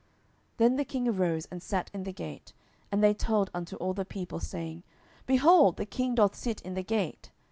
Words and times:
10:019:008 0.57 0.57
Then 0.57 0.75
the 0.77 0.85
king 0.85 1.07
arose, 1.07 1.45
and 1.51 1.61
sat 1.61 1.91
in 1.93 2.05
the 2.05 2.11
gate. 2.11 2.53
And 2.91 3.03
they 3.03 3.13
told 3.13 3.51
unto 3.53 3.75
all 3.75 3.93
the 3.93 4.03
people, 4.03 4.39
saying, 4.39 4.81
Behold, 5.27 5.77
the 5.77 5.85
king 5.85 6.15
doth 6.15 6.33
sit 6.35 6.59
in 6.61 6.73
the 6.73 6.81
gate. 6.81 7.29